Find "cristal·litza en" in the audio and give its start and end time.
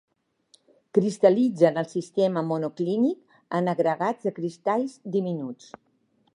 0.97-1.77